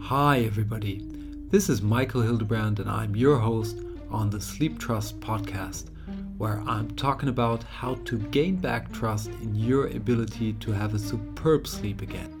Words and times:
Hi, 0.00 0.40
everybody. 0.46 1.04
This 1.50 1.68
is 1.68 1.82
Michael 1.82 2.22
Hildebrand, 2.22 2.80
and 2.80 2.88
I'm 2.88 3.14
your 3.14 3.36
host 3.36 3.80
on 4.10 4.30
the 4.30 4.40
Sleep 4.40 4.78
Trust 4.78 5.20
podcast, 5.20 5.90
where 6.38 6.62
I'm 6.66 6.90
talking 6.92 7.28
about 7.28 7.64
how 7.64 7.96
to 8.06 8.16
gain 8.16 8.56
back 8.56 8.90
trust 8.92 9.28
in 9.42 9.54
your 9.54 9.88
ability 9.88 10.54
to 10.54 10.72
have 10.72 10.94
a 10.94 10.98
superb 10.98 11.66
sleep 11.66 12.00
again. 12.00 12.32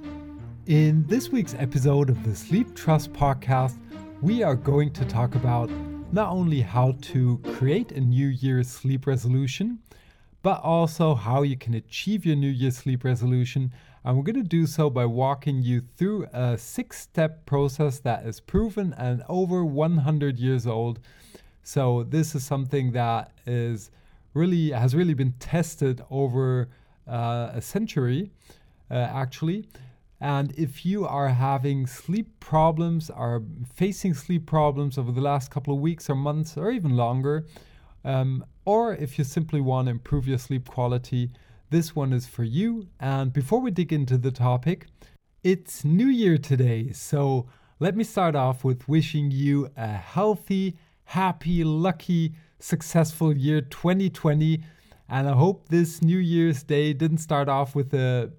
In 0.64 1.06
this 1.06 1.28
week's 1.28 1.54
episode 1.58 2.08
of 2.08 2.24
the 2.24 2.34
Sleep 2.34 2.74
Trust 2.74 3.12
podcast, 3.12 3.76
we 4.22 4.42
are 4.42 4.56
going 4.56 4.90
to 4.94 5.04
talk 5.04 5.34
about 5.34 5.68
not 6.12 6.30
only 6.30 6.62
how 6.62 6.92
to 7.02 7.36
create 7.58 7.92
a 7.92 8.00
New 8.00 8.28
Year's 8.28 8.68
sleep 8.68 9.06
resolution, 9.06 9.80
but 10.42 10.60
also 10.62 11.14
how 11.14 11.42
you 11.42 11.56
can 11.56 11.74
achieve 11.74 12.24
your 12.24 12.36
New 12.36 12.48
Year's 12.50 12.76
sleep 12.76 13.04
resolution 13.04 13.72
and 14.04 14.16
we're 14.16 14.22
going 14.22 14.36
to 14.36 14.42
do 14.42 14.66
so 14.66 14.88
by 14.88 15.04
walking 15.04 15.62
you 15.62 15.82
through 15.96 16.28
a 16.32 16.56
six 16.56 16.98
step 16.98 17.44
process 17.44 17.98
that 18.00 18.24
is 18.24 18.40
proven 18.40 18.94
and 18.96 19.22
over 19.28 19.64
100 19.64 20.38
years 20.38 20.66
old. 20.66 21.00
So, 21.62 22.04
this 22.04 22.34
is 22.34 22.42
something 22.42 22.92
that 22.92 23.32
is 23.44 23.90
really 24.32 24.70
has 24.70 24.94
really 24.94 25.12
been 25.12 25.32
tested 25.32 26.00
over 26.10 26.68
uh, 27.06 27.50
a 27.52 27.60
century, 27.60 28.30
uh, 28.90 28.94
actually. 28.94 29.68
And 30.20 30.52
if 30.56 30.86
you 30.86 31.04
are 31.04 31.28
having 31.28 31.86
sleep 31.86 32.40
problems, 32.40 33.10
are 33.10 33.42
facing 33.74 34.14
sleep 34.14 34.46
problems 34.46 34.96
over 34.96 35.12
the 35.12 35.20
last 35.20 35.50
couple 35.50 35.74
of 35.74 35.80
weeks 35.80 36.08
or 36.08 36.14
months 36.14 36.56
or 36.56 36.70
even 36.70 36.96
longer, 36.96 37.44
um, 38.04 38.44
or 38.64 38.94
if 38.94 39.18
you 39.18 39.24
simply 39.24 39.60
want 39.60 39.86
to 39.86 39.90
improve 39.90 40.28
your 40.28 40.38
sleep 40.38 40.68
quality, 40.68 41.30
this 41.70 41.94
one 41.94 42.12
is 42.12 42.26
for 42.26 42.44
you. 42.44 42.88
And 43.00 43.32
before 43.32 43.60
we 43.60 43.70
dig 43.70 43.92
into 43.92 44.16
the 44.16 44.30
topic, 44.30 44.86
it's 45.44 45.84
New 45.84 46.08
Year 46.08 46.38
today. 46.38 46.92
So 46.92 47.46
let 47.78 47.96
me 47.96 48.04
start 48.04 48.34
off 48.34 48.64
with 48.64 48.88
wishing 48.88 49.30
you 49.30 49.70
a 49.76 49.86
healthy, 49.86 50.76
happy, 51.04 51.64
lucky, 51.64 52.34
successful 52.58 53.36
year 53.36 53.60
2020. 53.60 54.62
And 55.08 55.28
I 55.28 55.32
hope 55.32 55.68
this 55.68 56.02
New 56.02 56.18
Year's 56.18 56.62
Day 56.62 56.92
didn't 56.92 57.18
start 57.18 57.48
off 57.48 57.74
with 57.74 57.94
a 57.94 58.32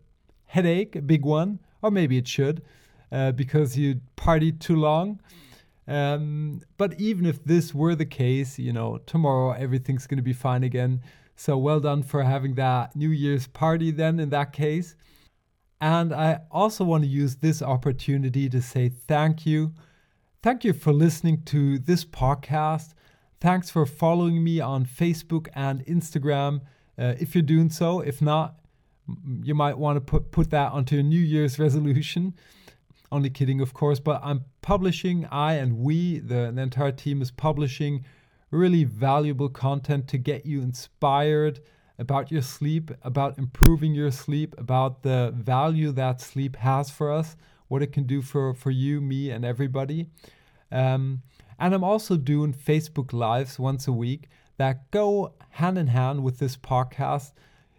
headache, 0.45 0.95
a 0.95 1.02
big 1.02 1.23
one, 1.23 1.59
or 1.81 1.89
maybe 1.89 2.17
it 2.17 2.28
should, 2.28 2.62
uh, 3.12 3.31
because 3.31 3.78
you 3.78 4.02
partied 4.17 4.59
too 4.59 4.75
long. 4.75 5.19
Um, 5.90 6.62
but 6.78 7.00
even 7.00 7.26
if 7.26 7.44
this 7.44 7.73
were 7.73 7.95
the 7.95 8.06
case, 8.06 8.59
you 8.59 8.72
know, 8.72 9.00
tomorrow 9.06 9.52
everything's 9.52 10.06
going 10.06 10.18
to 10.18 10.23
be 10.23 10.34
fine 10.34 10.64
again. 10.64 11.02
So 11.36 11.58
well 11.58 11.80
done 11.80 12.04
for 12.04 12.23
having 12.23 12.54
that 12.56 12.96
New 12.96 13.09
Year's 13.09 13.48
party 13.48 13.92
then 13.92 14.20
in 14.20 14.30
that 14.30 14.54
case. 14.54 14.96
And 15.81 16.14
I 16.14 16.42
also 16.52 16.84
want 16.84 17.04
to 17.04 17.09
use 17.09 17.38
this 17.38 17.62
opportunity 17.62 18.50
to 18.50 18.62
say 18.62 18.90
thank 18.90 19.46
you. 19.46 19.73
Thank 20.44 20.64
you 20.64 20.73
for 20.73 20.94
listening 20.94 21.42
to 21.46 21.80
this 21.80 22.06
podcast. 22.06 22.94
Thanks 23.42 23.70
for 23.70 23.86
following 23.86 24.44
me 24.44 24.59
on 24.59 24.86
Facebook 24.86 25.48
and 25.56 25.86
Instagram. 25.86 26.62
Uh, 27.00 27.16
if 27.20 27.34
you're 27.34 27.42
doing 27.42 27.70
so, 27.70 28.02
if 28.02 28.22
not, 28.22 28.59
you 29.42 29.56
might 29.56 29.78
want 29.78 29.96
to 29.96 30.02
put, 30.02 30.31
put 30.31 30.52
that 30.52 30.72
onto 30.72 31.00
a 31.00 31.03
New 31.03 31.20
Year's 31.20 31.58
resolution. 31.58 32.36
Only 33.12 33.30
kidding, 33.30 33.60
of 33.60 33.74
course, 33.74 34.00
but 34.00 34.22
I'm 34.24 34.46
publishing, 34.62 35.26
I 35.32 35.54
and 35.56 35.80
we, 35.80 36.20
the, 36.20 36.52
the 36.54 36.62
entire 36.62 36.92
team 36.92 37.22
is 37.22 37.32
publishing 37.32 38.06
really 38.52 38.84
valuable 38.84 39.50
content 39.50 40.08
to 40.10 40.18
get 40.18 40.46
you 40.46 40.62
inspired 40.62 41.60
about 41.98 42.32
your 42.32 42.42
sleep, 42.42 42.92
about 43.04 43.38
improving 43.38 43.94
your 43.94 44.12
sleep, 44.12 44.56
about 44.58 45.04
the 45.04 45.34
value 45.36 45.92
that 45.92 46.22
sleep 46.22 46.56
has 46.56 46.90
for 46.90 47.12
us, 47.12 47.36
what 47.68 47.82
it 47.82 47.92
can 47.92 48.06
do 48.06 48.22
for, 48.22 48.54
for 48.54 48.72
you, 48.72 49.02
me, 49.02 49.30
and 49.32 49.44
everybody. 49.44 50.08
Um, 50.72 51.22
and 51.60 51.74
I'm 51.74 51.84
also 51.84 52.16
doing 52.16 52.54
Facebook 52.54 53.12
Lives 53.12 53.59
once 53.59 53.88
a 53.88 53.92
week 53.92 54.30
that 54.58 54.90
go 54.92 55.34
hand 55.52 55.78
in 55.78 55.88
hand 55.88 56.24
with 56.24 56.40
this 56.40 56.56
podcast. 56.56 57.34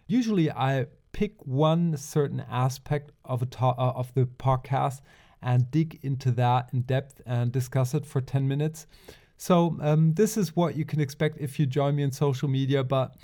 Usually, 0.07 0.51
I 0.51 0.85
pick 1.11 1.45
one 1.45 1.97
certain 1.97 2.43
aspect 2.49 3.11
of 3.25 3.41
a 3.41 3.45
to- 3.45 3.65
uh, 3.65 3.93
of 3.95 4.13
the 4.13 4.25
podcast 4.25 5.01
and 5.41 5.69
dig 5.71 5.99
into 6.03 6.31
that 6.31 6.69
in 6.71 6.81
depth 6.81 7.21
and 7.25 7.51
discuss 7.51 7.93
it 7.93 8.05
for 8.05 8.21
10 8.21 8.47
minutes. 8.47 8.87
So 9.37 9.77
um, 9.81 10.13
this 10.13 10.37
is 10.37 10.55
what 10.55 10.75
you 10.75 10.85
can 10.85 10.99
expect 10.99 11.37
if 11.39 11.59
you 11.59 11.65
join 11.65 11.95
me 11.95 12.03
on 12.03 12.11
social 12.11 12.47
media. 12.47 12.83
But 12.83 13.15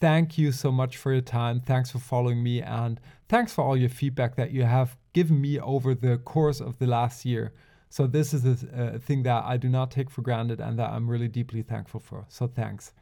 thank 0.00 0.36
you 0.36 0.52
so 0.52 0.70
much 0.70 0.98
for 0.98 1.12
your 1.12 1.22
time. 1.22 1.60
Thanks 1.60 1.90
for 1.90 1.98
following 1.98 2.42
me, 2.42 2.60
and 2.60 3.00
thanks 3.28 3.52
for 3.52 3.64
all 3.64 3.76
your 3.76 3.88
feedback 3.88 4.36
that 4.36 4.50
you 4.50 4.64
have 4.64 4.96
given 5.14 5.40
me 5.40 5.58
over 5.58 5.94
the 5.94 6.18
course 6.18 6.60
of 6.60 6.78
the 6.78 6.86
last 6.86 7.24
year. 7.24 7.52
So 7.88 8.06
this 8.06 8.34
is 8.34 8.44
a, 8.44 8.94
a 8.96 8.98
thing 8.98 9.22
that 9.22 9.44
I 9.44 9.56
do 9.56 9.68
not 9.68 9.90
take 9.90 10.10
for 10.10 10.20
granted, 10.20 10.60
and 10.60 10.78
that 10.78 10.90
I'm 10.90 11.08
really 11.08 11.28
deeply 11.28 11.62
thankful 11.62 12.00
for. 12.00 12.26
So 12.28 12.46
thanks. 12.46 12.92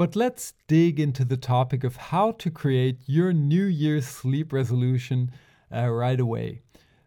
But 0.00 0.16
let's 0.16 0.54
dig 0.66 0.98
into 0.98 1.26
the 1.26 1.36
topic 1.36 1.84
of 1.84 1.96
how 1.96 2.32
to 2.32 2.50
create 2.50 3.00
your 3.04 3.34
New 3.34 3.66
Year's 3.66 4.06
sleep 4.06 4.50
resolution 4.50 5.30
uh, 5.70 5.90
right 5.90 6.18
away. 6.18 6.62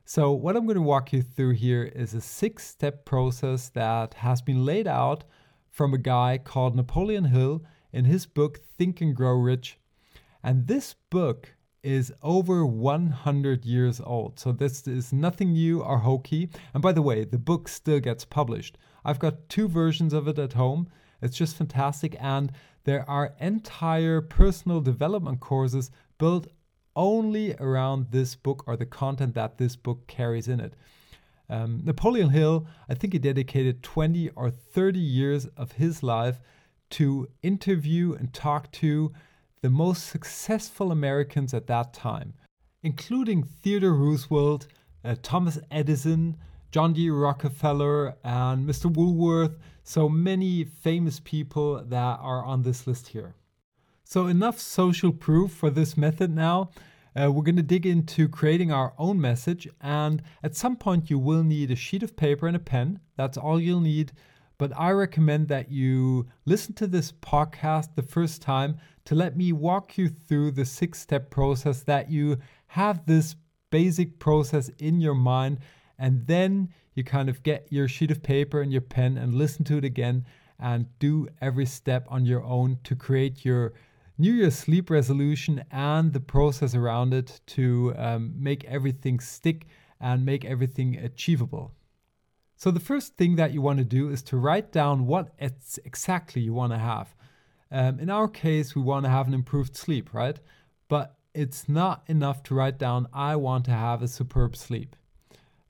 So, 0.06 0.31
what 0.31 0.56
I'm 0.56 0.68
going 0.68 0.76
to 0.76 0.81
walk 0.84 1.12
you 1.12 1.24
through 1.24 1.54
here 1.54 1.86
is 1.86 2.14
a 2.14 2.22
six 2.22 2.68
step 2.68 3.04
process 3.04 3.70
that 3.70 4.14
has 4.14 4.44
been 4.44 4.64
laid 4.64 4.88
out 4.88 5.24
from 5.72 5.96
a 5.96 5.98
guy 5.98 6.38
called 6.38 6.76
Napoleon 6.76 7.24
Hill 7.24 7.64
in 7.92 8.06
his 8.06 8.28
book 8.28 8.59
Think 8.78 9.02
and 9.02 9.16
Grow 9.16 9.38
Rich. 9.38 9.80
And 10.44 10.68
this 10.68 10.94
book 11.10 11.56
is 11.81 12.14
over 12.22 12.64
100 12.64 13.66
years 13.66 14.02
old. 14.02 14.40
So, 14.40 14.52
this 14.52 14.88
is 14.88 15.12
nothing 15.12 15.54
new 15.54 15.81
or 15.81 15.98
hokey. 15.98 16.52
And 16.75 16.84
by 16.84 16.92
the 16.92 17.02
way, 17.02 17.25
the 17.25 17.40
book 17.40 17.70
still 17.70 18.00
gets 18.00 18.24
published. 18.24 18.78
I've 19.04 19.18
got 19.18 19.50
two 19.50 19.68
versions 19.68 20.14
of 20.14 20.28
it 20.28 20.38
at 20.38 20.54
home. 20.54 20.90
It's 21.24 21.38
just 21.38 21.56
fantastic. 21.56 22.18
And 22.20 22.52
there 22.85 23.09
are 23.09 23.33
entire 23.39 24.21
personal 24.21 24.81
development 24.81 25.39
courses 25.39 25.91
built 26.17 26.47
only 26.95 27.55
around 27.55 28.07
this 28.11 28.35
book 28.35 28.63
or 28.67 28.75
the 28.75 28.85
content 28.85 29.35
that 29.35 29.57
this 29.57 29.75
book 29.75 30.05
carries 30.07 30.47
in 30.47 30.59
it. 30.59 30.73
Um, 31.49 31.81
Napoleon 31.83 32.29
Hill, 32.29 32.67
I 32.89 32.94
think 32.94 33.13
he 33.13 33.19
dedicated 33.19 33.83
20 33.83 34.29
or 34.29 34.49
30 34.49 34.99
years 34.99 35.45
of 35.57 35.73
his 35.73 36.03
life 36.03 36.39
to 36.91 37.27
interview 37.41 38.13
and 38.13 38.33
talk 38.33 38.71
to 38.71 39.11
the 39.61 39.69
most 39.69 40.07
successful 40.07 40.91
Americans 40.91 41.53
at 41.53 41.67
that 41.67 41.94
time, 41.94 42.33
including 42.81 43.44
Theodore 43.44 43.94
Roosevelt, 43.94 44.67
uh, 45.03 45.15
Thomas 45.21 45.59
Edison, 45.71 46.38
John 46.73 46.91
D. 46.94 47.07
Rockefeller, 47.11 48.16
and 48.23 48.67
Mr. 48.67 48.91
Woolworth. 48.91 49.59
So 49.84 50.09
many 50.09 50.63
famous 50.63 51.19
people 51.19 51.84
that 51.84 52.19
are 52.19 52.44
on 52.44 52.63
this 52.63 52.88
list 52.88 53.09
here. 53.09 53.35
So, 54.03 54.25
enough 54.25 54.57
social 54.59 55.13
proof 55.13 55.51
for 55.51 55.69
this 55.69 55.95
method 55.95 56.31
now. 56.31 56.72
Uh, 57.16 57.31
we're 57.31 57.44
going 57.44 57.57
to 57.57 57.62
dig 57.62 57.85
into 57.85 58.28
creating 58.28 58.72
our 58.72 58.95
own 58.97 59.22
message, 59.22 59.67
and 59.81 60.23
at 60.41 60.56
some 60.56 60.75
point, 60.75 61.12
you 61.12 61.19
will 61.19 61.44
need 61.44 61.69
a 61.69 61.75
sheet 61.75 62.01
of 62.01 62.16
paper 62.16 62.47
and 62.47 62.56
a 62.56 62.59
pen. 62.59 63.00
That's 63.17 63.38
all 63.38 63.62
you'll 63.62 63.79
need. 63.79 64.12
But 64.57 64.72
I 64.75 64.89
recommend 64.94 65.50
that 65.50 65.69
you 65.69 66.25
listen 66.45 66.73
to 66.75 66.88
this 66.88 67.12
podcast 67.12 67.94
the 67.94 68.01
first 68.01 68.41
time 68.41 68.78
to 69.06 69.13
let 69.13 69.38
me 69.38 69.51
walk 69.51 69.95
you 69.95 70.09
through 70.09 70.53
the 70.53 70.66
six 70.66 71.00
step 71.00 71.29
process, 71.29 71.83
that 71.83 72.09
you 72.09 72.39
have 72.66 73.06
this 73.06 73.35
basic 73.69 74.17
process 74.17 74.69
in 74.79 75.01
your 75.01 75.13
mind, 75.13 75.59
and 76.03 76.28
then 76.28 76.68
you 76.96 77.03
kind 77.06 77.30
of 77.30 77.41
get 77.44 77.66
your 77.69 77.88
sheet 77.88 78.12
of 78.12 78.22
paper 78.22 78.59
and 78.59 78.74
your 78.74 78.81
pen 78.81 79.18
and 79.18 79.34
listen 79.34 79.64
to 79.64 79.78
it 79.78 79.86
again 79.86 80.25
and 80.59 80.86
do 81.00 81.30
every 81.40 81.66
step 81.66 82.06
on 82.09 82.25
your 82.25 82.44
own 82.44 82.78
to 82.84 82.94
create 82.94 83.46
your 83.46 83.72
New 84.18 84.34
Year's 84.34 84.59
sleep 84.59 84.90
resolution 84.90 85.63
and 85.72 86.12
the 86.12 86.19
process 86.19 86.75
around 86.75 87.13
it 87.13 87.40
to 87.47 87.94
um, 87.97 88.34
make 88.36 88.66
everything 88.66 89.22
stick 89.22 89.66
and 90.01 90.25
make 90.25 90.44
everything 90.44 90.98
achievable. 90.98 91.72
So, 92.57 92.69
the 92.69 92.81
first 92.81 93.16
thing 93.16 93.38
that 93.38 93.54
you 93.54 93.62
want 93.62 93.80
to 93.80 93.86
do 93.86 94.10
is 94.10 94.22
to 94.24 94.36
write 94.36 94.74
down 94.74 95.07
what 95.07 95.30
it's 95.39 95.80
exactly 95.86 96.42
you 96.42 96.54
want 96.54 96.74
to 96.74 96.80
have. 96.80 97.16
Um, 97.72 97.98
in 98.01 98.10
our 98.10 98.27
case, 98.27 98.75
we 98.75 98.81
want 98.81 99.06
to 99.06 99.10
have 99.10 99.30
an 99.30 99.33
improved 99.33 99.77
sleep, 99.77 100.13
right? 100.13 100.38
But 100.89 101.16
it's 101.33 101.69
not 101.69 102.04
enough 102.07 102.44
to 102.44 102.56
write 102.56 102.77
down, 102.77 103.07
I 103.13 103.38
want 103.38 103.63
to 103.66 103.72
have 103.72 104.01
a 104.01 104.10
superb 104.10 104.57
sleep. 104.57 104.98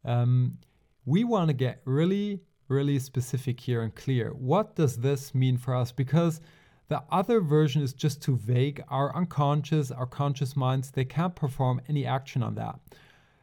Um, 0.06 0.58
we 1.06 1.24
want 1.24 1.50
to 1.50 1.54
get 1.54 1.82
really, 1.86 2.42
really 2.68 3.00
specific 3.00 3.60
here 3.60 3.82
and 3.82 3.94
clear. 3.94 4.30
What 4.32 4.76
does 4.76 4.98
this 4.98 5.36
mean 5.36 5.58
for 5.58 5.76
us? 5.76 5.92
Because 5.92 6.42
the 6.88 7.04
other 7.12 7.40
version 7.40 7.82
is 7.82 7.94
just 7.94 8.22
too 8.22 8.36
vague. 8.36 8.84
Our 8.90 9.16
unconscious, 9.16 9.92
our 9.92 10.06
conscious 10.06 10.56
minds, 10.56 10.92
they 10.92 11.06
can't 11.06 11.36
perform 11.36 11.82
any 11.88 12.06
action 12.06 12.44
on 12.44 12.56
that. 12.56 12.80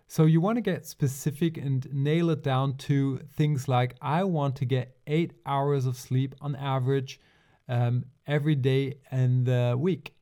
So 0.07 0.25
you 0.25 0.41
want 0.41 0.57
to 0.57 0.63
get 0.63 0.87
specific 0.87 1.57
and 1.57 1.87
nail 1.93 2.31
it 2.31 2.43
down 2.43 2.77
to 2.89 3.19
things 3.37 3.69
like 3.69 3.95
I 4.03 4.25
want 4.25 4.57
to 4.57 4.65
get 4.65 4.97
eight 5.07 5.35
hours 5.47 5.87
of 5.87 5.97
sleep 5.97 6.35
on 6.41 6.57
average 6.57 7.21
um, 7.69 8.05
every 8.27 8.57
day 8.57 8.95
in 9.13 9.45
the 9.45 9.77
week. 9.79 10.15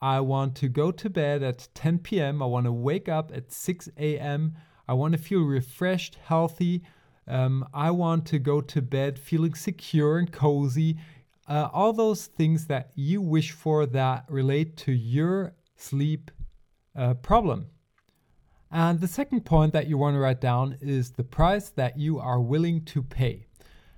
I 0.00 0.20
want 0.20 0.54
to 0.56 0.68
go 0.68 0.90
to 0.90 1.08
bed 1.08 1.42
at 1.42 1.68
10 1.74 2.00
p.m. 2.00 2.42
I 2.42 2.46
want 2.46 2.66
to 2.66 2.72
wake 2.72 3.08
up 3.08 3.32
at 3.34 3.50
6 3.50 3.88
a.m. 3.96 4.56
I 4.88 4.94
want 4.94 5.12
to 5.12 5.18
feel 5.18 5.42
refreshed, 5.42 6.18
healthy. 6.24 6.82
Um, 7.26 7.66
I 7.72 7.90
want 7.90 8.26
to 8.26 8.38
go 8.38 8.60
to 8.60 8.82
bed 8.82 9.18
feeling 9.18 9.54
secure 9.54 10.18
and 10.18 10.30
cozy. 10.30 10.98
Uh, 11.48 11.68
all 11.72 11.92
those 11.92 12.26
things 12.26 12.66
that 12.66 12.90
you 12.94 13.20
wish 13.20 13.52
for 13.52 13.86
that 13.86 14.24
relate 14.28 14.76
to 14.78 14.92
your 14.92 15.54
sleep 15.76 16.30
uh, 16.96 17.14
problem. 17.14 17.66
And 18.70 19.00
the 19.00 19.08
second 19.08 19.44
point 19.44 19.72
that 19.72 19.86
you 19.86 19.96
want 19.96 20.14
to 20.14 20.20
write 20.20 20.40
down 20.40 20.76
is 20.80 21.12
the 21.12 21.24
price 21.24 21.70
that 21.70 21.98
you 21.98 22.18
are 22.18 22.40
willing 22.40 22.84
to 22.86 23.02
pay. 23.02 23.46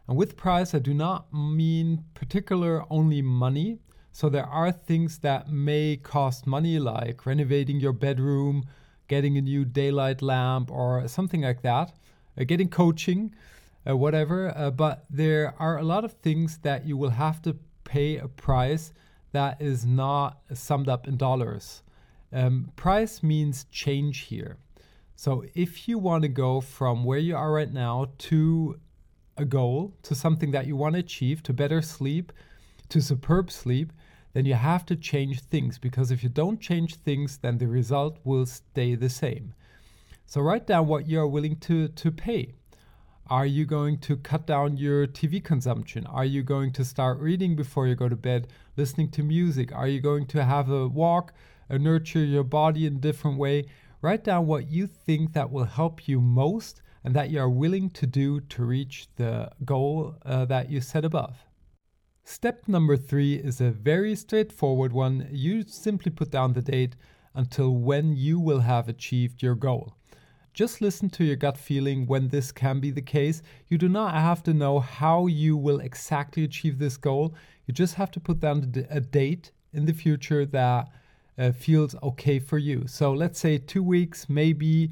And 0.07 0.17
with 0.17 0.37
price, 0.37 0.75
I 0.75 0.79
do 0.79 0.95
not 0.95 1.33
mean 1.33 2.05
particular 2.15 2.85
only 2.91 3.23
money. 3.23 3.79
So 4.13 4.29
there 4.29 4.47
are 4.47 4.71
things 4.71 5.19
that 5.19 5.51
may 5.51 5.97
cost 5.97 6.47
money, 6.47 6.79
like 6.79 7.27
renovating 7.27 7.81
your 7.81 7.93
bedroom, 7.93 8.65
getting 9.09 9.37
a 9.37 9.41
new 9.43 9.65
daylight 9.65 10.23
lamp, 10.23 10.71
or 10.71 11.07
something 11.09 11.43
like 11.43 11.63
that, 11.63 11.93
uh, 12.39 12.45
getting 12.45 12.69
coaching, 12.69 13.35
uh, 13.89 13.97
whatever. 13.97 14.53
Uh, 14.57 14.71
but 14.71 15.05
there 15.11 15.55
are 15.59 15.79
a 15.79 15.83
lot 15.83 16.05
of 16.05 16.13
things 16.13 16.59
that 16.59 16.87
you 16.87 16.97
will 16.97 17.11
have 17.11 17.41
to 17.43 17.57
pay 17.85 18.17
a 18.17 18.29
price 18.29 18.93
that 19.33 19.61
is 19.61 19.85
not 19.85 20.39
summed 20.55 20.89
up 20.89 21.07
in 21.07 21.17
dollars. 21.17 21.83
Um, 22.33 22.73
price 22.77 23.23
means 23.23 23.65
change 23.71 24.21
here. 24.21 24.57
So 25.15 25.45
if 25.55 25.89
you 25.89 25.99
want 25.99 26.23
to 26.23 26.29
go 26.29 26.61
from 26.61 27.05
where 27.05 27.19
you 27.19 27.37
are 27.37 27.53
right 27.53 27.73
now 27.73 28.09
to 28.19 28.79
a 29.37 29.45
goal, 29.45 29.95
to 30.03 30.15
something 30.15 30.51
that 30.51 30.67
you 30.67 30.77
want 30.77 30.95
to 30.95 31.01
achieve, 31.01 31.43
to 31.45 31.53
better 31.53 31.81
sleep, 31.81 32.33
to 32.89 33.01
superb 33.01 33.51
sleep, 33.51 33.93
then 34.37 34.45
you 34.45 34.53
have 34.53 34.85
to 34.85 34.95
change 34.95 35.41
things 35.41 35.79
because 35.79 36.11
if 36.11 36.23
you 36.23 36.29
don't 36.29 36.61
change 36.61 36.97
things, 36.97 37.39
then 37.39 37.57
the 37.57 37.67
result 37.67 38.19
will 38.23 38.45
stay 38.45 38.95
the 38.95 39.09
same. 39.09 39.55
So 40.27 40.43
write 40.43 40.67
down 40.67 40.89
what 40.89 41.09
you 41.09 41.21
are 41.21 41.27
willing 41.27 41.57
to, 41.61 41.89
to 41.89 42.11
pay. 42.11 42.53
Are 43.31 43.47
you 43.47 43.65
going 43.65 43.97
to 44.01 44.19
cut 44.19 44.47
down 44.47 44.77
your 44.77 45.07
TV 45.07 45.43
consumption? 45.43 46.05
Are 46.05 46.27
you 46.27 46.43
going 46.43 46.71
to 46.73 46.85
start 46.85 47.19
reading 47.19 47.57
before 47.57 47.87
you 47.87 47.95
go 47.95 48.11
to 48.11 48.15
bed, 48.15 48.49
listening 48.77 49.11
to 49.13 49.23
music? 49.23 49.75
Are 49.75 49.89
you 49.89 50.03
going 50.03 50.27
to 50.27 50.45
have 50.45 50.69
a 50.69 50.87
walk, 50.87 51.33
uh, 51.71 51.79
nurture 51.79 52.23
your 52.23 52.45
body 52.45 52.85
in 52.85 52.97
a 52.97 52.99
different 52.99 53.39
way? 53.39 53.65
Write 54.03 54.25
down 54.25 54.47
what 54.47 54.71
you 54.71 54.87
think 54.87 55.33
that 55.33 55.51
will 55.51 55.65
help 55.65 56.07
you 56.07 56.21
most 56.21 56.83
and 57.03 57.17
that 57.17 57.31
you 57.31 57.41
are 57.41 57.49
willing 57.49 57.89
to 57.89 58.07
do 58.07 58.41
to 58.41 58.67
reach 58.67 59.09
the 59.17 59.51
goal 59.65 60.17
uh, 60.27 60.45
that 60.45 60.69
you 60.69 60.83
set 60.83 61.07
above. 61.07 61.46
Step 62.29 62.67
number 62.67 62.97
three 62.97 63.35
is 63.35 63.61
a 63.61 63.71
very 63.71 64.17
straightforward 64.17 64.93
one. 64.93 65.29
You 65.31 65.63
simply 65.63 66.11
put 66.11 66.33
down 66.33 66.55
the 66.55 66.61
date 66.61 66.97
until 67.37 67.77
when 67.77 68.17
you 68.17 68.41
will 68.41 68.59
have 68.59 68.89
achieved 68.89 69.45
your 69.45 69.55
goal. 69.55 69.95
Just 70.53 70.81
listen 70.81 71.09
to 71.11 71.25
your 71.25 71.37
gut 71.37 71.57
feeling 71.57 72.05
when 72.05 72.27
this 72.27 72.51
can 72.51 72.81
be 72.81 72.91
the 72.91 73.01
case. 73.01 73.43
You 73.69 73.79
do 73.79 73.89
not 73.89 74.13
have 74.15 74.43
to 74.43 74.53
know 74.53 74.81
how 74.81 75.29
you 75.29 75.57
will 75.57 75.79
exactly 75.79 76.43
achieve 76.43 76.81
this 76.81 76.97
goal. 76.97 77.33
You 77.67 77.73
just 77.73 77.95
have 77.95 78.11
to 78.11 78.19
put 78.19 78.41
down 78.41 78.75
a 78.91 79.01
date 79.01 79.53
in 79.73 79.87
the 79.87 79.95
future 79.95 80.45
that 80.47 80.89
uh, 81.39 81.53
feels 81.53 81.95
okay 82.03 82.41
for 82.41 82.59
you. 82.59 82.89
So 82.89 83.13
let's 83.13 83.39
say 83.39 83.57
two 83.57 83.85
weeks, 83.85 84.29
maybe 84.29 84.91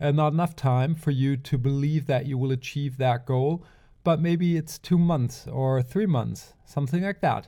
uh, 0.00 0.12
not 0.12 0.32
enough 0.32 0.54
time 0.54 0.94
for 0.94 1.10
you 1.10 1.36
to 1.38 1.58
believe 1.58 2.06
that 2.06 2.26
you 2.26 2.38
will 2.38 2.52
achieve 2.52 2.98
that 2.98 3.26
goal, 3.26 3.64
but 4.08 4.22
maybe 4.22 4.56
it's 4.56 4.78
two 4.78 4.96
months 4.96 5.46
or 5.52 5.82
three 5.82 6.06
months, 6.06 6.54
something 6.64 7.02
like 7.02 7.20
that. 7.20 7.46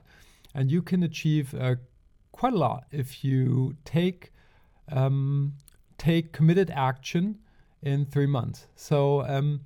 And 0.55 0.71
you 0.71 0.83
can 0.83 1.03
achieve 1.03 1.55
uh, 1.55 1.77
quite 2.33 2.53
a 2.53 2.59
lot 2.59 2.85
if 2.91 3.25
you 3.25 3.77
take 3.87 4.31
um, 4.93 5.55
take 5.97 6.35
committed 6.35 6.71
action 6.71 7.39
in 7.81 8.05
three 8.05 8.27
months. 8.27 8.67
So 8.77 9.23
um, 9.23 9.63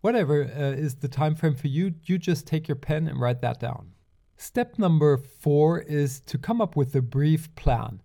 whatever 0.00 0.42
uh, 0.42 0.84
is 0.86 0.96
the 0.96 1.06
time 1.06 1.36
frame 1.36 1.54
for 1.54 1.68
you, 1.68 1.94
you 2.06 2.18
just 2.18 2.44
take 2.44 2.66
your 2.66 2.80
pen 2.88 3.06
and 3.06 3.20
write 3.20 3.40
that 3.42 3.60
down. 3.60 3.92
Step 4.36 4.80
number 4.80 5.16
four 5.16 5.78
is 5.82 6.18
to 6.22 6.38
come 6.38 6.60
up 6.60 6.74
with 6.74 6.96
a 6.96 7.02
brief 7.02 7.54
plan. 7.54 8.02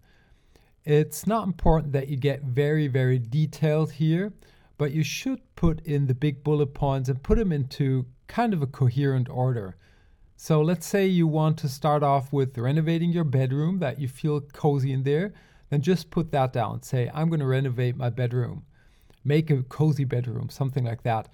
It's 0.85 1.25
not 1.25 1.47
important 1.47 1.91
that 1.93 2.07
you 2.07 2.17
get 2.17 2.43
very, 2.43 2.87
very 2.87 3.17
detailed 3.17 3.93
here, 3.93 4.31
but 4.81 4.93
you 4.93 5.03
should 5.03 5.39
put 5.55 5.79
in 5.85 6.07
the 6.07 6.15
big 6.15 6.43
bullet 6.43 6.73
points 6.73 7.07
and 7.07 7.21
put 7.21 7.37
them 7.37 7.51
into 7.51 8.03
kind 8.25 8.51
of 8.51 8.63
a 8.63 8.65
coherent 8.65 9.29
order. 9.29 9.75
So 10.35 10.59
let's 10.59 10.87
say 10.87 11.05
you 11.05 11.27
want 11.27 11.59
to 11.59 11.69
start 11.69 12.01
off 12.01 12.33
with 12.33 12.57
renovating 12.57 13.11
your 13.11 13.23
bedroom, 13.23 13.77
that 13.77 13.99
you 13.99 14.07
feel 14.07 14.41
cozy 14.41 14.91
in 14.91 15.03
there, 15.03 15.33
then 15.69 15.83
just 15.83 16.09
put 16.09 16.31
that 16.31 16.51
down. 16.51 16.81
Say, 16.81 17.11
I'm 17.13 17.29
going 17.29 17.41
to 17.41 17.45
renovate 17.45 17.95
my 17.95 18.09
bedroom, 18.09 18.65
make 19.23 19.51
a 19.51 19.61
cozy 19.61 20.03
bedroom, 20.03 20.49
something 20.49 20.83
like 20.83 21.03
that. 21.03 21.29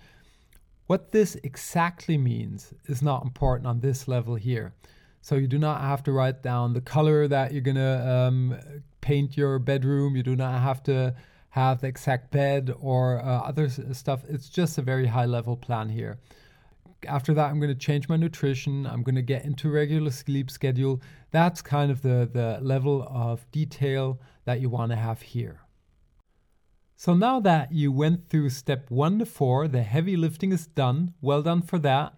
What 0.88 1.14
this 1.14 1.36
exactly 1.36 2.18
means 2.18 2.74
is 2.88 3.02
not 3.02 3.24
important 3.24 3.66
on 3.66 3.80
this 3.80 4.10
level 4.10 4.36
here. 4.36 4.74
So 5.22 5.36
you 5.36 5.48
do 5.48 5.58
not 5.58 5.80
have 5.80 6.04
to 6.04 6.12
write 6.12 6.44
down 6.44 6.74
the 6.74 6.82
color 6.82 7.30
that 7.30 7.54
you're 7.54 7.62
gonna 7.62 8.28
um, 8.28 8.60
paint 9.00 9.38
your 9.38 9.58
bedroom. 9.58 10.18
You 10.18 10.24
do 10.24 10.36
not 10.36 10.62
have 10.62 10.84
to 10.84 11.16
have 11.50 11.82
the 11.82 11.88
exact 11.88 12.32
bed 12.32 12.74
or 12.80 13.20
uh, 13.20 13.42
other 13.42 13.70
stuff. 13.70 14.24
It's 14.30 14.50
just 14.50 14.78
a 14.78 14.82
very 14.82 15.08
high 15.08 15.26
level 15.26 15.56
plan 15.56 15.90
here. 15.90 16.20
After 17.08 17.34
that, 17.34 17.50
I'm 17.50 17.60
going 17.60 17.74
to 17.74 17.80
change 17.80 18.10
my 18.10 18.18
nutrition. 18.18 18.86
I'm 18.86 19.04
going 19.04 19.16
to 19.16 19.22
get 19.22 19.46
into 19.46 19.70
regular 19.70 20.12
sleep 20.12 20.50
schedule. 20.50 21.02
That's 21.32 21.62
kind 21.62 21.92
of 21.92 22.02
the, 22.02 22.30
the 22.32 22.60
level 22.62 23.08
of 23.10 23.50
detail 23.52 24.20
that 24.46 24.62
you 24.62 24.70
want 24.70 24.92
to 24.92 24.98
have 24.98 25.22
here. 25.22 25.62
So 26.96 27.14
now 27.14 27.40
that 27.42 27.72
you 27.72 27.92
went 27.92 28.28
through 28.28 28.50
step 28.50 28.90
one 28.90 29.20
to 29.20 29.26
four, 29.26 29.68
the 29.68 29.84
heavy 29.84 30.18
lifting 30.18 30.52
is 30.52 30.66
done. 30.66 31.14
Well 31.22 31.44
done 31.44 31.62
for 31.62 31.78
that. 31.80 32.17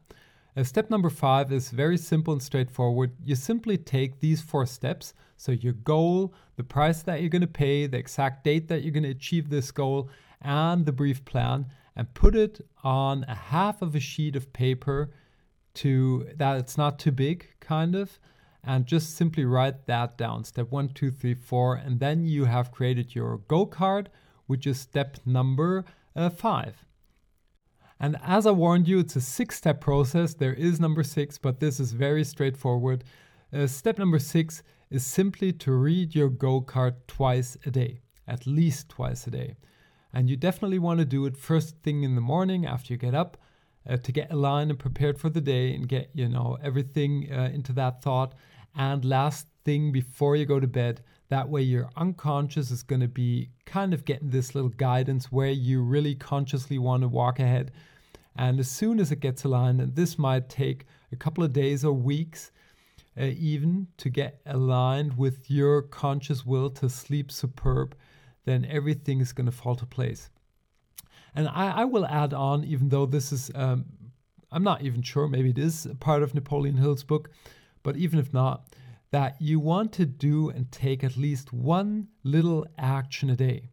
Step 0.63 0.89
number 0.89 1.09
five 1.09 1.51
is 1.51 1.69
very 1.69 1.97
simple 1.97 2.33
and 2.33 2.41
straightforward. 2.41 3.11
You 3.23 3.35
simply 3.35 3.77
take 3.77 4.19
these 4.19 4.41
four 4.41 4.65
steps. 4.65 5.13
So, 5.37 5.51
your 5.51 5.73
goal, 5.73 6.33
the 6.57 6.63
price 6.63 7.01
that 7.03 7.21
you're 7.21 7.29
going 7.29 7.41
to 7.41 7.47
pay, 7.47 7.87
the 7.87 7.97
exact 7.97 8.43
date 8.43 8.67
that 8.67 8.81
you're 8.81 8.91
going 8.91 9.03
to 9.03 9.09
achieve 9.09 9.49
this 9.49 9.71
goal, 9.71 10.09
and 10.41 10.85
the 10.85 10.91
brief 10.91 11.23
plan, 11.23 11.67
and 11.95 12.13
put 12.13 12.35
it 12.35 12.65
on 12.83 13.25
a 13.27 13.35
half 13.35 13.81
of 13.81 13.95
a 13.95 13.99
sheet 13.99 14.35
of 14.35 14.51
paper 14.51 15.11
to 15.75 16.27
that 16.35 16.57
it's 16.57 16.77
not 16.77 16.99
too 16.99 17.11
big, 17.11 17.47
kind 17.59 17.95
of, 17.95 18.19
and 18.63 18.85
just 18.85 19.15
simply 19.15 19.45
write 19.45 19.85
that 19.85 20.17
down. 20.17 20.43
Step 20.43 20.71
one, 20.71 20.89
two, 20.89 21.11
three, 21.11 21.35
four, 21.35 21.75
and 21.75 21.99
then 21.99 22.25
you 22.25 22.45
have 22.45 22.71
created 22.71 23.15
your 23.15 23.37
goal 23.37 23.65
card, 23.65 24.09
which 24.47 24.65
is 24.67 24.79
step 24.79 25.17
number 25.25 25.85
uh, 26.15 26.29
five. 26.29 26.85
And 27.99 28.17
as 28.23 28.45
I 28.45 28.51
warned 28.51 28.87
you, 28.87 28.99
it's 28.99 29.15
a 29.15 29.21
six 29.21 29.57
step 29.57 29.81
process. 29.81 30.33
There 30.33 30.53
is 30.53 30.79
number 30.79 31.03
six, 31.03 31.37
but 31.37 31.59
this 31.59 31.79
is 31.79 31.91
very 31.91 32.23
straightforward. 32.23 33.03
Uh, 33.51 33.67
step 33.67 33.97
number 33.97 34.19
six 34.19 34.63
is 34.89 35.05
simply 35.05 35.51
to 35.53 35.71
read 35.71 36.15
your 36.15 36.29
goal 36.29 36.61
card 36.61 37.07
twice 37.07 37.57
a 37.65 37.71
day, 37.71 38.01
at 38.27 38.47
least 38.47 38.89
twice 38.89 39.27
a 39.27 39.31
day. 39.31 39.55
And 40.13 40.29
you 40.29 40.37
definitely 40.37 40.79
want 40.79 40.99
to 40.99 41.05
do 41.05 41.25
it 41.25 41.37
first 41.37 41.77
thing 41.83 42.03
in 42.03 42.15
the 42.15 42.21
morning 42.21 42.65
after 42.65 42.93
you 42.93 42.97
get 42.97 43.13
up 43.13 43.37
uh, 43.87 43.97
to 43.97 44.11
get 44.11 44.31
aligned 44.31 44.69
and 44.69 44.79
prepared 44.79 45.19
for 45.19 45.29
the 45.29 45.41
day 45.41 45.73
and 45.73 45.87
get, 45.87 46.09
you 46.13 46.27
know, 46.27 46.57
everything 46.63 47.29
uh, 47.31 47.49
into 47.53 47.73
that 47.73 48.01
thought. 48.01 48.33
And 48.75 49.03
last 49.03 49.47
thing 49.65 49.91
before 49.91 50.35
you 50.35 50.45
go 50.45 50.59
to 50.59 50.67
bed, 50.67 51.01
that 51.29 51.49
way 51.49 51.61
your 51.61 51.89
unconscious 51.95 52.71
is 52.71 52.83
going 52.83 53.01
to 53.01 53.07
be 53.07 53.49
kind 53.65 53.93
of 53.93 54.05
getting 54.05 54.29
this 54.29 54.55
little 54.55 54.69
guidance 54.69 55.31
where 55.31 55.51
you 55.51 55.81
really 55.81 56.15
consciously 56.15 56.77
want 56.77 57.01
to 57.03 57.07
walk 57.07 57.39
ahead 57.39 57.71
and 58.39 58.57
as 58.57 58.71
soon 58.71 59.01
as 59.01 59.11
it 59.11 59.19
gets 59.19 59.43
aligned, 59.43 59.81
and 59.81 59.95
this 59.97 60.17
might 60.17 60.47
take 60.47 60.85
a 61.11 61.17
couple 61.17 61.43
of 61.43 61.51
days 61.51 61.83
or 61.83 61.91
weeks, 61.91 62.51
uh, 63.19 63.25
even 63.25 63.87
to 63.97 64.09
get 64.09 64.39
aligned 64.45 65.17
with 65.17 65.51
your 65.51 65.81
conscious 65.81 66.45
will 66.45 66.69
to 66.69 66.87
sleep 66.87 67.33
superb, 67.33 67.97
then 68.45 68.63
everything 68.63 69.19
is 69.19 69.33
going 69.33 69.45
to 69.47 69.51
fall 69.51 69.75
to 69.75 69.85
place. 69.85 70.29
And 71.35 71.49
I, 71.49 71.81
I, 71.81 71.85
will 71.85 72.05
add 72.05 72.33
on, 72.33 72.63
even 72.63 72.87
though 72.87 73.05
this 73.05 73.33
is, 73.33 73.51
um, 73.55 73.83
I'm 74.53 74.63
not 74.63 74.83
even 74.83 75.01
sure, 75.01 75.27
maybe 75.27 75.49
it 75.49 75.59
is 75.59 75.85
part 75.99 76.23
of 76.23 76.33
Napoleon 76.33 76.77
Hill's 76.77 77.03
book, 77.03 77.29
but 77.83 77.97
even 77.97 78.19
if 78.19 78.33
not, 78.33 78.73
that 79.11 79.41
you 79.41 79.59
want 79.59 79.91
to 79.93 80.05
do 80.05 80.49
and 80.49 80.71
take 80.71 81.03
at 81.03 81.17
least 81.17 81.51
one 81.51 82.07
little 82.23 82.65
action 82.77 83.29
a 83.29 83.35
day. 83.35 83.69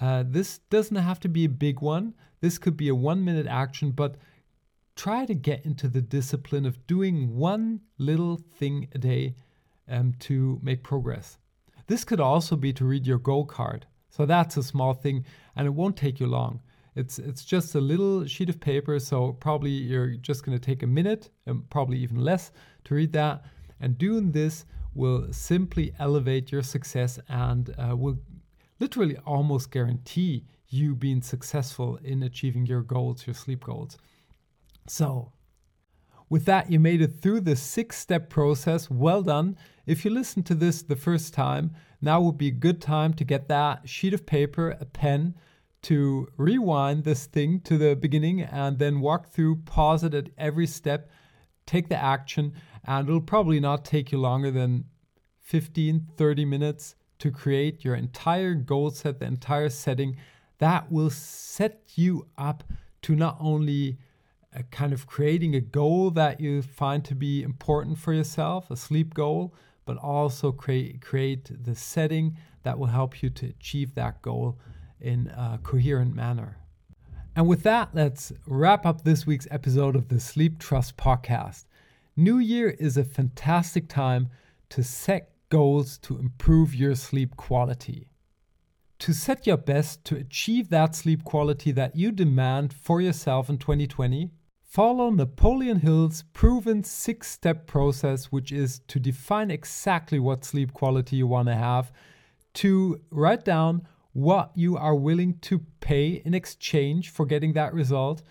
Uh, 0.00 0.24
this 0.26 0.58
doesn't 0.70 0.96
have 0.96 1.20
to 1.20 1.28
be 1.28 1.44
a 1.44 1.48
big 1.48 1.80
one. 1.80 2.14
This 2.40 2.58
could 2.58 2.76
be 2.76 2.88
a 2.88 2.94
one 2.94 3.24
minute 3.24 3.46
action, 3.46 3.90
but 3.90 4.16
try 4.94 5.26
to 5.26 5.34
get 5.34 5.64
into 5.64 5.88
the 5.88 6.02
discipline 6.02 6.66
of 6.66 6.86
doing 6.86 7.34
one 7.36 7.80
little 7.98 8.36
thing 8.36 8.88
a 8.94 8.98
day 8.98 9.34
um, 9.88 10.14
to 10.20 10.60
make 10.62 10.82
progress. 10.82 11.38
This 11.86 12.04
could 12.04 12.20
also 12.20 12.56
be 12.56 12.72
to 12.74 12.84
read 12.84 13.06
your 13.06 13.18
goal 13.18 13.44
card. 13.44 13.86
So 14.10 14.26
that's 14.26 14.56
a 14.56 14.62
small 14.62 14.94
thing 14.94 15.24
and 15.54 15.66
it 15.66 15.74
won't 15.74 15.96
take 15.96 16.20
you 16.20 16.26
long. 16.26 16.60
It's, 16.94 17.18
it's 17.18 17.44
just 17.44 17.74
a 17.74 17.80
little 17.80 18.26
sheet 18.26 18.48
of 18.48 18.58
paper, 18.58 18.98
so 18.98 19.32
probably 19.32 19.70
you're 19.70 20.16
just 20.16 20.44
going 20.44 20.58
to 20.58 20.64
take 20.64 20.82
a 20.82 20.86
minute, 20.86 21.28
and 21.44 21.68
probably 21.68 21.98
even 21.98 22.16
less, 22.16 22.52
to 22.84 22.94
read 22.94 23.12
that. 23.12 23.44
And 23.80 23.98
doing 23.98 24.32
this 24.32 24.64
will 24.94 25.32
simply 25.32 25.92
elevate 25.98 26.50
your 26.50 26.62
success 26.62 27.18
and 27.28 27.74
uh, 27.78 27.96
will 27.96 28.18
literally 28.80 29.16
almost 29.26 29.70
guarantee 29.70 30.44
you 30.68 30.94
being 30.94 31.22
successful 31.22 31.98
in 32.02 32.22
achieving 32.22 32.66
your 32.66 32.82
goals, 32.82 33.26
your 33.26 33.34
sleep 33.34 33.64
goals. 33.64 33.96
So, 34.88 35.32
with 36.28 36.44
that, 36.46 36.70
you 36.70 36.80
made 36.80 37.00
it 37.00 37.20
through 37.20 37.42
the 37.42 37.54
six 37.54 37.98
step 37.98 38.28
process. 38.28 38.90
Well 38.90 39.22
done. 39.22 39.56
If 39.86 40.04
you 40.04 40.10
listened 40.10 40.46
to 40.46 40.54
this 40.54 40.82
the 40.82 40.96
first 40.96 41.32
time, 41.32 41.72
now 42.00 42.20
would 42.20 42.36
be 42.36 42.48
a 42.48 42.52
good 42.52 42.80
time 42.80 43.14
to 43.14 43.24
get 43.24 43.48
that 43.48 43.88
sheet 43.88 44.12
of 44.12 44.26
paper, 44.26 44.76
a 44.80 44.84
pen, 44.84 45.36
to 45.82 46.26
rewind 46.36 47.04
this 47.04 47.26
thing 47.26 47.60
to 47.60 47.78
the 47.78 47.94
beginning 47.94 48.40
and 48.40 48.78
then 48.80 49.00
walk 49.00 49.28
through, 49.28 49.56
pause 49.56 50.02
it 50.02 50.14
at 50.14 50.30
every 50.36 50.66
step, 50.66 51.08
take 51.66 51.88
the 51.88 52.02
action, 52.02 52.54
and 52.84 53.08
it'll 53.08 53.20
probably 53.20 53.60
not 53.60 53.84
take 53.84 54.12
you 54.12 54.18
longer 54.18 54.50
than 54.50 54.84
15, 55.40 56.08
30 56.16 56.44
minutes 56.44 56.94
to 57.18 57.30
create 57.30 57.84
your 57.84 57.94
entire 57.94 58.54
goal 58.54 58.90
set, 58.90 59.20
the 59.20 59.26
entire 59.26 59.68
setting 59.68 60.16
that 60.58 60.90
will 60.90 61.10
set 61.10 61.82
you 61.94 62.26
up 62.38 62.64
to 63.02 63.14
not 63.14 63.36
only 63.40 63.98
uh, 64.54 64.62
kind 64.70 64.92
of 64.92 65.06
creating 65.06 65.54
a 65.54 65.60
goal 65.60 66.10
that 66.10 66.40
you 66.40 66.62
find 66.62 67.04
to 67.04 67.14
be 67.14 67.42
important 67.42 67.98
for 67.98 68.12
yourself, 68.12 68.70
a 68.70 68.76
sleep 68.76 69.14
goal, 69.14 69.54
but 69.84 69.96
also 69.98 70.50
create 70.50 71.00
create 71.00 71.50
the 71.64 71.74
setting 71.74 72.36
that 72.64 72.78
will 72.78 72.86
help 72.86 73.22
you 73.22 73.30
to 73.30 73.46
achieve 73.46 73.94
that 73.94 74.20
goal 74.22 74.58
in 75.00 75.28
a 75.28 75.60
coherent 75.62 76.14
manner. 76.14 76.58
And 77.36 77.46
with 77.46 77.64
that, 77.64 77.90
let's 77.92 78.32
wrap 78.46 78.86
up 78.86 79.04
this 79.04 79.26
week's 79.26 79.46
episode 79.50 79.94
of 79.94 80.08
the 80.08 80.18
Sleep 80.18 80.58
Trust 80.58 80.96
podcast. 80.96 81.66
New 82.16 82.38
Year 82.38 82.70
is 82.70 82.96
a 82.96 83.04
fantastic 83.04 83.90
time 83.90 84.30
to 84.70 84.82
set 84.82 85.32
goals 85.50 85.98
to 85.98 86.18
improve 86.18 86.74
your 86.74 86.94
sleep 86.94 87.36
quality. 87.36 88.08
To 89.00 89.12
set 89.12 89.46
your 89.46 89.58
best 89.58 90.02
to 90.06 90.16
achieve 90.16 90.70
that 90.70 90.94
sleep 90.94 91.24
quality 91.24 91.72
that 91.72 91.94
you 91.94 92.10
demand 92.10 92.72
for 92.72 93.02
yourself 93.02 93.50
in 93.50 93.58
2020, 93.58 94.30
follow 94.62 95.10
Napoleon 95.10 95.80
Hill's 95.80 96.24
proven 96.32 96.84
six 96.84 97.30
step 97.30 97.66
process, 97.66 98.32
which 98.32 98.50
is 98.50 98.80
to 98.88 98.98
define 98.98 99.50
exactly 99.50 100.18
what 100.18 100.46
sleep 100.46 100.72
quality 100.72 101.16
you 101.16 101.26
want 101.26 101.48
to 101.48 101.54
have, 101.54 101.92
to 102.54 103.02
write 103.10 103.44
down 103.44 103.86
what 104.16 104.50
you 104.54 104.78
are 104.78 104.94
willing 104.94 105.38
to 105.40 105.58
pay 105.80 106.22
in 106.24 106.32
exchange 106.32 107.10
for 107.10 107.26
getting 107.26 107.52
that 107.52 107.74
result, 107.74 108.22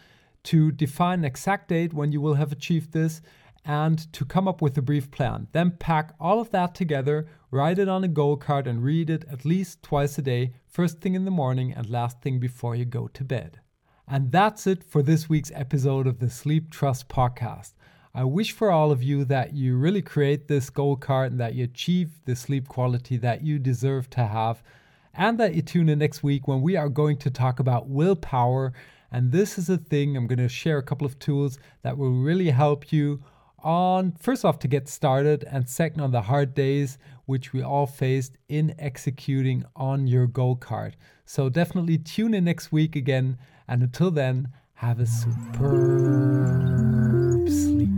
to 0.42 0.72
define 0.72 1.20
an 1.20 1.26
exact 1.26 1.68
date 1.68 1.94
when 1.94 2.12
you 2.12 2.20
will 2.20 2.34
have 2.34 2.52
achieved 2.52 2.92
this, 2.92 3.22
and 3.64 4.12
to 4.12 4.26
come 4.26 4.48
up 4.48 4.64
with 4.64 4.76
a 4.80 4.82
brief 4.82 5.12
plan. 5.12 5.48
Then 5.52 5.70
pack 5.70 6.16
all 6.20 6.40
of 6.40 6.50
that 6.50 6.74
together, 6.74 7.28
write 7.52 7.78
it 7.78 7.88
on 7.88 8.04
a 8.04 8.08
goal 8.08 8.36
card, 8.36 8.66
and 8.66 8.84
read 8.84 9.12
it 9.12 9.26
at 9.32 9.46
least 9.46 9.84
twice 9.84 10.18
a 10.18 10.24
day, 10.24 10.54
first 10.66 11.02
thing 11.02 11.14
in 11.14 11.24
the 11.24 11.30
morning 11.30 11.72
and 11.72 11.88
last 11.88 12.20
thing 12.20 12.40
before 12.40 12.76
you 12.76 12.86
go 12.86 13.08
to 13.10 13.24
bed. 13.24 13.60
And 14.08 14.32
that's 14.32 14.66
it 14.66 14.84
for 14.84 15.04
this 15.04 15.30
week's 15.30 15.52
episode 15.54 16.08
of 16.08 16.18
the 16.18 16.32
Sleep 16.32 16.72
Trust 16.72 17.10
podcast. 17.10 17.74
I 18.12 18.24
wish 18.24 18.54
for 18.54 18.72
all 18.72 18.92
of 18.92 19.04
you 19.04 19.24
that 19.26 19.54
you 19.54 19.78
really 19.78 20.02
create 20.02 20.48
this 20.48 20.72
goal 20.72 20.96
card 20.96 21.32
and 21.32 21.40
that 21.40 21.54
you 21.54 21.64
achieve 21.64 22.22
the 22.26 22.36
sleep 22.36 22.68
quality 22.68 23.18
that 23.18 23.44
you 23.44 23.60
deserve 23.60 24.10
to 24.12 24.26
have, 24.26 24.64
and 25.18 25.40
that 25.40 25.56
you 25.56 25.62
tune 25.62 25.90
in 25.90 26.00
next 26.00 26.24
week 26.24 26.48
when 26.48 26.62
we 26.62 26.76
are 26.76 26.90
going 26.90 27.18
to 27.18 27.30
talk 27.30 27.60
about 27.60 27.88
willpower. 27.88 28.74
And 29.12 29.32
this 29.32 29.58
is 29.58 29.70
a 29.70 29.78
thing 29.78 30.16
I'm 30.18 30.28
going 30.28 30.40
to 30.40 30.50
share 30.50 30.78
a 30.78 30.84
couple 30.84 31.08
of 31.08 31.20
tools 31.20 31.58
that 31.84 31.98
will 31.98 32.12
really 32.12 32.50
help 32.50 32.92
you 32.92 33.24
on 33.60 34.12
first 34.20 34.46
off 34.46 34.60
to 34.60 34.68
get 34.68 34.88
started 34.88 35.44
and 35.50 35.68
second 35.68 36.00
on 36.00 36.12
the 36.12 36.22
hard 36.22 36.54
days 36.54 37.00
which 37.26 37.52
we 37.52 37.64
all 37.64 37.88
faced 37.88 38.38
in 38.48 38.76
executing 38.78 39.66
on 39.76 40.06
your 40.06 40.28
goal 40.28 40.56
card. 40.56 40.96
So 41.26 41.50
definitely 41.50 41.98
tune 41.98 42.36
in 42.36 42.44
next 42.44 42.72
week 42.72 42.96
again 42.96 43.40
and 43.68 43.82
until 43.82 44.12
then 44.12 44.50
have 44.76 45.00
a 45.00 45.08
superb 45.08 45.40
sleep. 47.50 47.90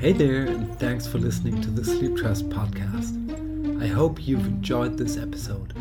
Hey 0.00 0.12
there 0.12 0.46
and 0.46 0.76
thanks 0.80 1.06
for 1.06 1.18
listening 1.18 1.62
to 1.62 1.70
the 1.70 1.84
Sleep 1.84 2.16
Trust 2.16 2.48
podcast. 2.48 3.23
I 3.84 3.88
hope 3.88 4.26
you've 4.26 4.46
enjoyed 4.46 4.96
this 4.96 5.18
episode. 5.18 5.74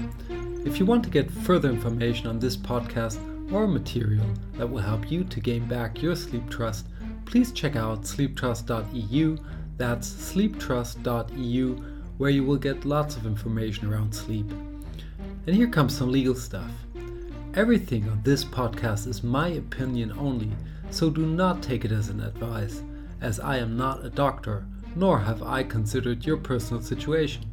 If 0.66 0.78
you 0.78 0.86
want 0.86 1.06
to 1.06 1.10
get 1.10 1.32
further 1.32 1.70
information 1.70 2.28
on 2.28 2.38
this 2.38 2.58
podcast 2.58 3.18
or 3.50 3.66
material 3.66 4.26
that 4.56 4.70
will 4.70 4.82
help 4.82 5.10
you 5.10 5.24
to 5.24 5.40
gain 5.40 5.66
back 5.70 6.02
your 6.02 6.14
sleep 6.14 6.50
trust, 6.50 6.88
please 7.24 7.54
check 7.54 7.78
out 7.78 8.02
sleeptrust.eu. 8.02 9.38
That's 9.78 10.10
sleeptrust.eu, 10.10 11.76
where 12.18 12.30
you 12.30 12.44
will 12.44 12.58
get 12.58 12.84
lots 12.84 13.16
of 13.16 13.26
information 13.26 13.90
around 13.90 14.14
sleep. 14.14 14.52
And 15.48 15.56
here 15.56 15.70
comes 15.70 15.98
some 15.98 16.12
legal 16.12 16.36
stuff. 16.36 16.72
Everything 17.54 18.10
on 18.10 18.22
this 18.22 18.44
podcast 18.44 19.08
is 19.08 19.24
my 19.24 19.48
opinion 19.48 20.12
only, 20.20 20.52
so 20.90 21.10
do 21.10 21.26
not 21.26 21.64
take 21.64 21.86
it 21.86 21.94
as 21.94 22.10
an 22.10 22.20
advice, 22.20 22.82
as 23.22 23.40
I 23.40 23.60
am 23.60 23.78
not 23.78 24.04
a 24.04 24.10
doctor, 24.10 24.66
nor 24.94 25.20
have 25.20 25.42
I 25.42 25.64
considered 25.64 26.26
your 26.26 26.36
personal 26.36 26.84
situation. 26.84 27.53